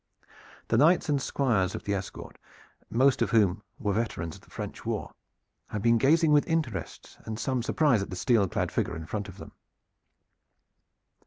The 0.69 0.79
knights 0.79 1.09
and 1.09 1.21
squires 1.21 1.75
of 1.75 1.83
the 1.83 1.93
escort, 1.93 2.39
most 2.89 3.21
of 3.21 3.29
whom 3.29 3.61
were 3.77 3.93
veterans 3.93 4.33
of 4.33 4.41
the 4.41 4.49
French 4.49 4.83
war, 4.83 5.13
had 5.67 5.83
been 5.83 5.99
gazing 5.99 6.31
with 6.31 6.47
interest 6.47 7.19
and 7.25 7.37
some 7.39 7.61
surprise 7.61 8.01
at 8.01 8.09
the 8.09 8.15
steel 8.15 8.47
clad 8.47 8.71
figure 8.71 8.95
in 8.95 9.05
front 9.05 9.29
of 9.29 9.37
them. 9.37 9.51